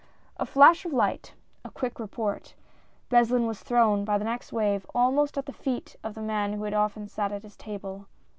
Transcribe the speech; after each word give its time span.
A 0.37 0.47
flash 0.47 0.83
of 0.83 0.91
light, 0.93 1.35
a 1.63 1.69
quick 1.69 1.99
report 1.99 2.55
Beslin 3.11 3.45
was 3.45 3.61
thrown, 3.61 4.03
by 4.03 4.17
the 4.17 4.25
next 4.25 4.51
wave, 4.51 4.83
almost 4.95 5.37
at 5.37 5.45
the 5.45 5.53
feet 5.53 5.95
of 6.03 6.15
the 6.15 6.23
man 6.23 6.53
who 6.53 6.63
had 6.63 6.73
often 6.73 7.07
sat 7.07 7.31
at 7.31 7.43
his 7.43 7.55
table. 7.55 8.07